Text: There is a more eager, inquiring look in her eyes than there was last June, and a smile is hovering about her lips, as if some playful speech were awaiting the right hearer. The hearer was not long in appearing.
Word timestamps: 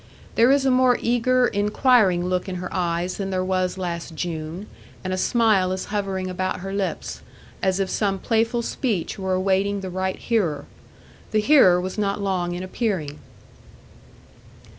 There 0.33 0.49
is 0.51 0.65
a 0.65 0.71
more 0.71 0.97
eager, 0.99 1.45
inquiring 1.45 2.25
look 2.25 2.49
in 2.49 2.55
her 2.55 2.69
eyes 2.73 3.17
than 3.17 3.29
there 3.29 3.45
was 3.45 3.77
last 3.77 4.15
June, 4.15 4.65
and 5.03 5.13
a 5.13 5.15
smile 5.15 5.71
is 5.71 5.85
hovering 5.93 6.27
about 6.27 6.61
her 6.61 6.73
lips, 6.73 7.21
as 7.61 7.79
if 7.79 7.87
some 7.87 8.17
playful 8.17 8.63
speech 8.63 9.19
were 9.19 9.33
awaiting 9.33 9.81
the 9.81 9.91
right 9.91 10.17
hearer. 10.17 10.65
The 11.29 11.39
hearer 11.39 11.79
was 11.79 11.99
not 11.99 12.19
long 12.19 12.55
in 12.55 12.63
appearing. 12.63 13.19